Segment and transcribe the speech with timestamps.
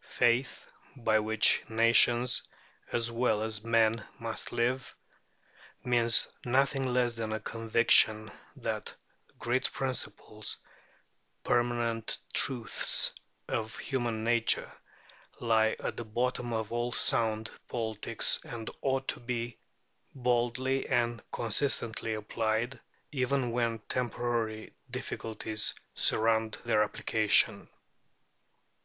[0.00, 2.40] Faith, by which nations
[2.92, 4.94] as well as men must live,
[5.82, 8.94] means nothing less than a conviction that
[9.40, 10.56] great principles,
[11.42, 13.12] permanent truths
[13.48, 14.70] of human nature,
[15.40, 19.58] lie at the bottom of all sound politics, and ought to be
[20.14, 22.78] boldly and consistently applied,
[23.10, 27.68] even when temporary difficulties surround their application.